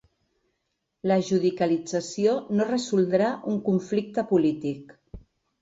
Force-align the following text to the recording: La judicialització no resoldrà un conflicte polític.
La 1.11 1.17
judicialització 1.27 2.35
no 2.61 2.67
resoldrà 2.71 3.29
un 3.53 3.63
conflicte 3.71 4.25
polític. 4.33 4.99